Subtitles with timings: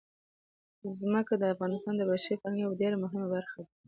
[1.01, 3.71] ځمکه د افغانستان د بشري فرهنګ یوه ډېره مهمه برخه ده.